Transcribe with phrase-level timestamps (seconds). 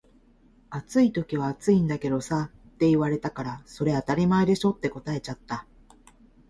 [0.73, 5.67] 「暑い時は暑いんだけどさ」って言われたから「それ当たり前でしょ」って答えちゃった